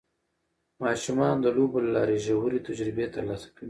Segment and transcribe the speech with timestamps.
[0.83, 3.59] ماشومان د لوبو له لارې ژورې تجربې ترلاسه کوي